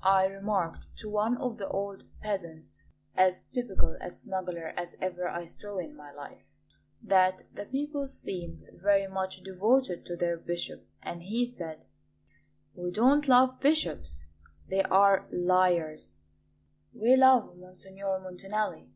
I 0.00 0.28
remarked 0.28 0.86
to 1.00 1.10
one 1.10 1.36
of 1.36 1.58
the 1.58 1.68
old 1.68 2.04
peasants, 2.22 2.80
as 3.14 3.42
typical 3.52 3.98
a 4.00 4.10
smuggler 4.10 4.68
as 4.78 4.96
ever 4.98 5.28
I 5.28 5.44
saw 5.44 5.76
in 5.76 5.94
my 5.94 6.10
life, 6.10 6.46
that 7.02 7.42
the 7.52 7.66
people 7.66 8.08
seemed 8.08 8.62
very 8.72 9.06
much 9.06 9.42
devoted 9.42 10.06
to 10.06 10.16
their 10.16 10.38
bishop, 10.38 10.88
and 11.02 11.22
he 11.24 11.46
said: 11.46 11.84
'We 12.74 12.92
don't 12.92 13.28
love 13.28 13.60
bishops, 13.60 14.28
they 14.70 14.84
are 14.84 15.28
liars; 15.30 16.16
we 16.94 17.14
love 17.14 17.54
Monsignor 17.54 18.20
Montanelli. 18.20 18.88